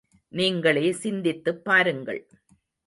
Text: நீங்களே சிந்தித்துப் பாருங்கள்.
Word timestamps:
நீங்களே 0.27 0.91
சிந்தித்துப் 0.91 1.63
பாருங்கள். 1.63 2.27